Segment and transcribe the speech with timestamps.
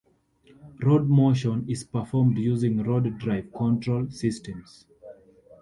[0.81, 4.87] Rod motion is performed using rod drive control systems.